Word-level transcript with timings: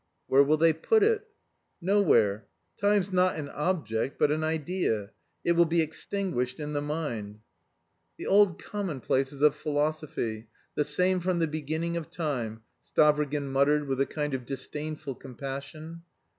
"Where 0.25 0.41
will 0.41 0.57
they 0.57 0.73
put 0.73 1.03
it?" 1.03 1.27
"Nowhere. 1.79 2.47
Time's 2.75 3.11
not 3.13 3.35
an 3.35 3.49
object 3.49 4.17
but 4.17 4.31
an 4.31 4.43
idea. 4.43 5.11
It 5.43 5.51
will 5.51 5.65
be 5.67 5.83
extinguished 5.83 6.59
in 6.59 6.73
the 6.73 6.81
mind." 6.81 7.41
"The 8.17 8.25
old 8.25 8.59
commonplaces 8.59 9.43
of 9.43 9.53
philosophy, 9.53 10.47
the 10.73 10.85
same 10.85 11.19
from 11.19 11.37
the 11.37 11.45
beginning 11.45 11.97
of 11.97 12.09
time," 12.09 12.63
Stavrogin 12.83 13.51
muttered 13.51 13.87
with 13.87 14.01
a 14.01 14.07
kind 14.07 14.33
of 14.33 14.47
disdainful 14.47 15.13
compassion. 15.13 16.01